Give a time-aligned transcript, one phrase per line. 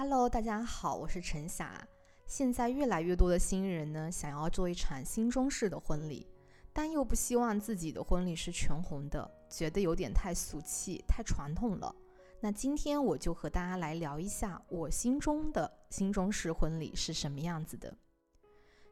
[0.00, 1.84] Hello，大家好，我是陈霞。
[2.24, 6.24] 现在越来越多的新人呢，想要做一场新中式的婚礼，
[6.72, 11.92] 但又不希望自己的婚礼是全红的，觉得有点太俗气、太传统了。
[12.38, 17.92] 那今天我就和大家来聊一下我心中的新中式婚礼是什么样子的。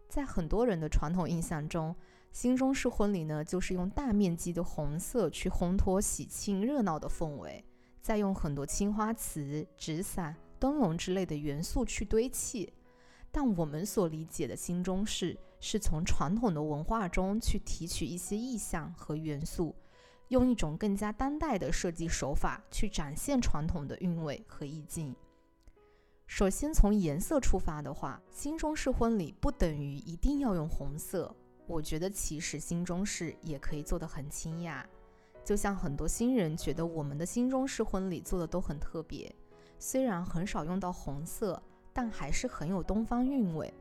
[0.08, 1.94] 在很多人的传统印象中，
[2.32, 7.64] 新中式婚礼呢，就是用大面积的红色去烘托喜庆热闹的氛围，
[8.02, 12.72] 再用很多青花瓷、纸伞、灯笼之类的元素去堆砌。
[13.30, 19.74] 但我们所理解的新中式，是从传统的文化中去提取一些意象和元素，
[20.28, 25.14] 用一种更加当代的设计手法去展现传统的韵味和意境。
[26.26, 31.34] 首先从颜色出发的话，新中式婚礼不等于一定要用红色。
[31.66, 34.84] 我觉得其实新中式也可以做得很清雅，
[35.44, 39.32] 就像很多新人觉得我们的新中式婚礼做的都很特别，
[39.78, 43.72] 虽然很少用到红色，但还是很有东方韵味。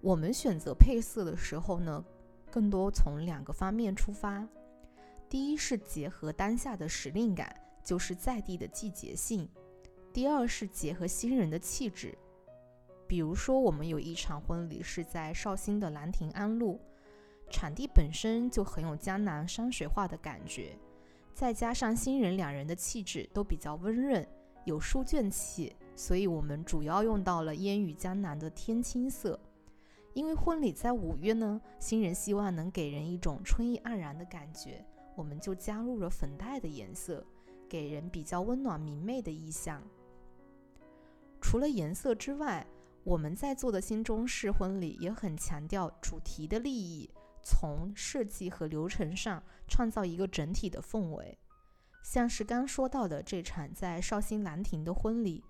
[0.00, 2.04] 我们选择配色的时候呢，
[2.50, 4.46] 更多从两个方面出发，
[5.28, 9.48] 第一是结合当下的时令感，就是在地的季节性。
[10.12, 12.18] 第二是结合新人的气质，
[13.06, 16.80] 比如说我们有一场婚礼是在绍兴的兰亭安路，
[17.48, 20.76] 场地本身就很有江南山水画的感觉，
[21.32, 24.26] 再加上新人两人的气质都比较温润，
[24.64, 29.38] 有书卷气，所以我们主要用到了烟雨江南的天青色。
[30.14, 34.84] 因为婚礼在五月呢，新人希望能给人一种春意盎然的感觉，
[35.16, 37.24] 我们就加入了粉黛的颜色，
[37.68, 39.82] 给人比较温暖明媚的意象。
[41.40, 42.66] 除了颜色之外，
[43.04, 47.10] 我们在做的新中式婚礼也很强调主题的利益，
[47.42, 51.36] 从设计和流程上创造一个整体的氛围。
[52.02, 55.42] 像是刚说到的这场在绍兴兰亭的婚礼，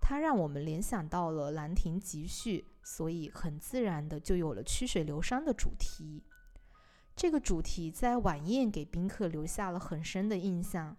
[0.00, 6.22] 它让我们联想到了兰亭集序，所以很自然的就有了曲水流觞的主题。
[7.16, 10.96] 这个主题在晚宴给宾客留下了很深的印象。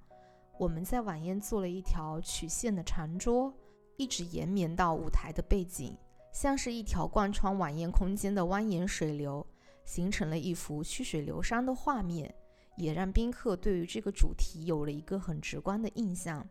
[0.58, 3.54] 我们在晚宴做了一条曲线的长桌。
[4.00, 5.98] 一直延绵到舞台的背景，
[6.32, 9.44] 像是一条贯穿晚宴空间的蜿蜒水流，
[9.86, 12.32] 形成了一幅曲水流觞的画面，
[12.78, 16.48] 也让宾客对于这个主题有了一个很直观的印象。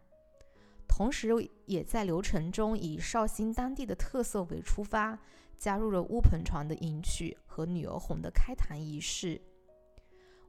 [0.87, 1.31] 同时，
[1.65, 5.19] 也在流程中以绍兴当地的特色为出发，
[5.57, 9.41] 加入了乌篷船的迎娶和女儿红的开坛仪式。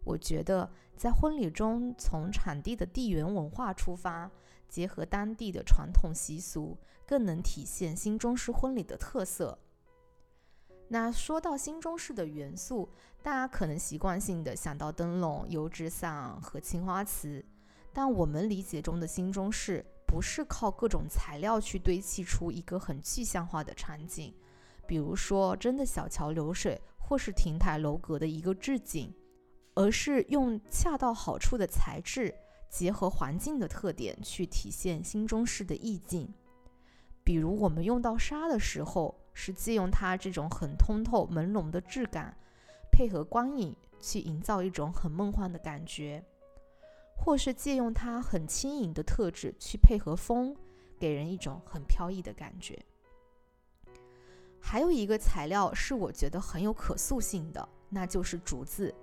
[0.03, 4.29] 我觉得，在婚礼中，从产地的地缘文化出发。
[4.69, 9.57] 结合当地的传统习俗，更能体现新中式婚礼的特色。
[10.89, 12.89] 那说到新中式的元素，
[13.21, 17.43] 大家可能习惯性的想到灯笼、油纸伞和青花瓷，
[17.91, 24.33] 但我们理解中的新中式，不是靠各种材料去堆砌出一个很具象化的场景，
[24.87, 29.13] 比如说真的小桥流水，或是亭台楼阁的一个置景，
[29.75, 32.33] 而是用恰到好处的材质。
[32.69, 36.33] 结合环境的特点去体现新中式的意境，
[37.27, 42.33] 比如我们用到纱的时候，是借用它这种很通透朦胧的质感，
[42.89, 46.23] 配合光影去营造一种很梦幻的感觉；
[47.17, 50.55] 或是借用它很轻盈的特质去配合风，
[50.97, 52.81] 给人一种很飘逸的感觉。
[54.61, 58.95] 还有一个材料是我觉得很有可塑性的，那就是竹子。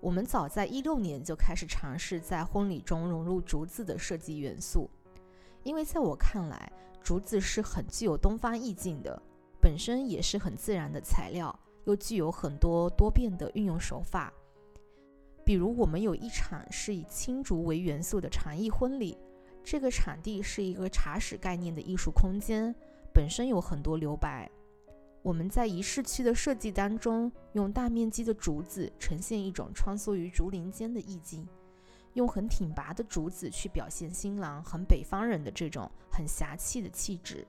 [0.00, 4.90] 我们早在一六年就开始尝试在婚礼中融入竹子的设计元素，
[5.62, 6.72] 因为在我看来，
[7.10, 9.20] 竹子是很具有东方意境的，
[9.60, 11.52] 本身也是很自然的材料，
[11.84, 14.32] 又具有很多多变的运用手法。
[15.44, 19.18] 比如，我们有一场是以青竹为元素的禅意婚礼，
[19.64, 22.72] 这个场地是一个茶室概念的艺术空间，
[23.12, 24.48] 本身有很多留白。
[25.20, 31.44] 我们在仪式区的设计当中，用大面积的竹子呈现一种穿梭于竹林间的意境，
[32.14, 37.46] 用很挺拔的竹子去表现新郎很北方人的这种很侠气的气质。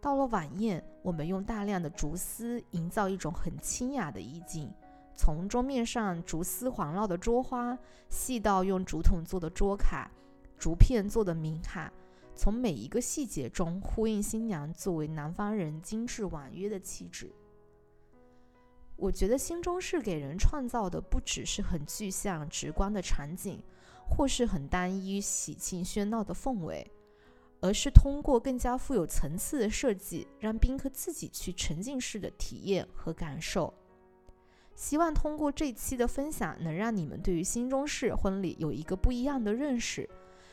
[0.00, 4.72] 到了晚宴，我们用大量的竹丝营造一种很清雅的意境，
[5.14, 7.78] 从桌面上竹丝环绕的桌花，
[8.08, 10.10] 细到用竹筒做的桌卡、
[10.58, 11.92] 竹片做的名卡。
[12.34, 17.30] 从每一个细节中呼应新娘作为南方人精致婉约的气质。
[18.96, 23.62] 我觉得新中式给人创造的不只是很具象直观的场景，
[24.14, 26.86] 或是很单一喜庆喧闹的氛围，
[27.60, 33.72] 而是通过更加富有层次的设计，让宾客自己去沉浸式的体验和感受。
[34.74, 40.08] 希望通过这期的分享，能让你们对于新中式婚礼有一个不一样的认识。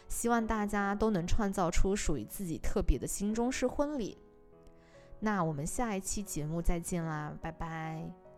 [0.07, 4.17] 希望大家都能创造出属于自己特别的新中式婚礼。
[5.19, 8.28] 那我们下一期节目再见啦，拜拜。